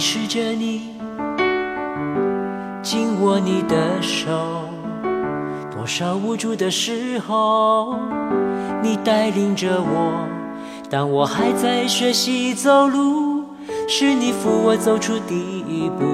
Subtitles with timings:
[0.00, 0.94] 视着你，
[2.82, 4.30] 紧握你的手，
[5.70, 7.96] 多少无助的时候，
[8.82, 10.26] 你带领着我。
[10.88, 13.44] 当我还在学习走路，
[13.86, 16.06] 是你扶我走出第一步。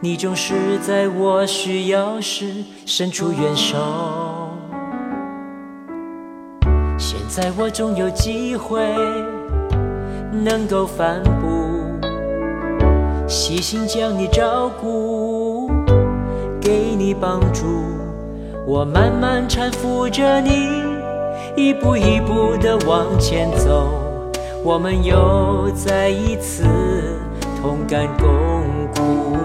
[0.00, 3.76] 你总是在我需要时伸出援手。
[6.96, 8.80] 现在我终有机会
[10.32, 11.75] 能够反哺，
[13.28, 15.68] 细心将你照顾，
[16.60, 17.64] 给你帮助。
[18.64, 20.50] 我慢慢搀扶着你，
[21.56, 23.90] 一步一步的往前走。
[24.62, 26.64] 我们又再一次
[27.60, 28.26] 同甘共
[28.94, 29.36] 苦。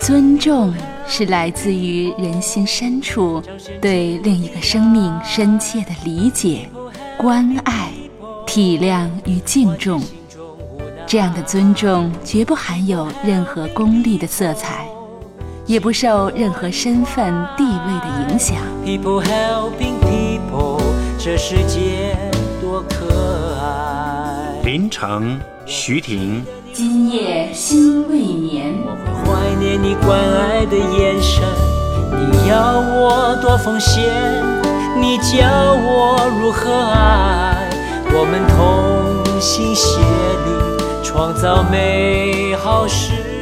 [0.00, 0.74] 尊重
[1.06, 3.40] 是来自于人心深处
[3.80, 6.68] 对另一个生命深切的理解、
[7.16, 7.92] 关爱、
[8.44, 10.00] 体谅与敬重。
[11.12, 14.86] 这样的尊重绝不含有任何功利的色彩，
[15.66, 18.56] 也不受任何身份地位的影响。
[18.82, 20.80] People helping people，
[21.18, 22.16] 这世界
[22.62, 24.58] 多可爱。
[24.64, 26.42] 林城、徐婷。
[26.72, 31.44] 今夜心未眠，我会怀念你关爱的眼神。
[32.30, 34.02] 你要我多奉献，
[34.98, 37.68] 你教我如何爱。
[38.14, 40.06] 我们同心协力，
[41.12, 43.41] 创造美好事。